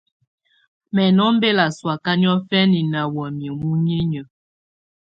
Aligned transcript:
Mɛ̀ 0.93 1.09
nɔ̀ 1.15 1.27
ɔmbela 1.29 1.65
sɔ̀áka 1.77 2.11
niɔ̀fɛna 2.21 2.79
nà 2.93 3.01
wamɛ̀á 3.15 3.53
muninƴǝ́. 3.59 4.25